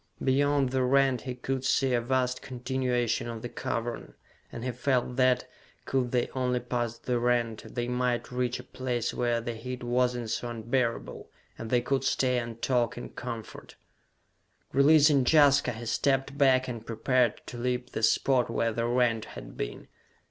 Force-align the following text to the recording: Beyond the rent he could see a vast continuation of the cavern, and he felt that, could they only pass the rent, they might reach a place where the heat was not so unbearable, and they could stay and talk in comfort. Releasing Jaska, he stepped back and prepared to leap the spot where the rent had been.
Beyond 0.23 0.71
the 0.71 0.81
rent 0.81 1.21
he 1.21 1.35
could 1.35 1.63
see 1.63 1.93
a 1.93 2.01
vast 2.01 2.41
continuation 2.41 3.27
of 3.27 3.43
the 3.43 3.49
cavern, 3.49 4.15
and 4.51 4.63
he 4.63 4.71
felt 4.71 5.15
that, 5.17 5.47
could 5.85 6.11
they 6.11 6.27
only 6.33 6.59
pass 6.59 6.97
the 6.97 7.19
rent, 7.19 7.75
they 7.75 7.87
might 7.87 8.31
reach 8.31 8.57
a 8.59 8.63
place 8.63 9.13
where 9.13 9.39
the 9.39 9.53
heat 9.53 9.83
was 9.83 10.15
not 10.15 10.31
so 10.31 10.49
unbearable, 10.49 11.29
and 11.55 11.69
they 11.69 11.81
could 11.81 12.03
stay 12.03 12.39
and 12.39 12.63
talk 12.63 12.97
in 12.97 13.09
comfort. 13.09 13.75
Releasing 14.73 15.23
Jaska, 15.23 15.73
he 15.73 15.85
stepped 15.85 16.35
back 16.35 16.67
and 16.67 16.83
prepared 16.83 17.39
to 17.45 17.59
leap 17.59 17.91
the 17.91 18.01
spot 18.01 18.49
where 18.49 18.73
the 18.73 18.87
rent 18.87 19.25
had 19.25 19.55
been. 19.55 19.87